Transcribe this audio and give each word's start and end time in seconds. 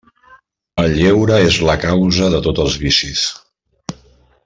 El 0.83 0.95
lleure 0.99 1.37
és 1.51 1.59
la 1.69 1.75
causa 1.85 2.31
de 2.37 2.43
tots 2.49 2.65
els 2.67 2.79
vicis. 2.87 3.27